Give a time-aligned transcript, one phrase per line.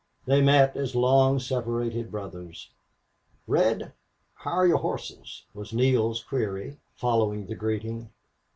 [0.25, 2.71] They met as long separated brothers.
[3.45, 3.93] "Red
[4.33, 8.09] how're your horses?" was Neale's query, following the greeting.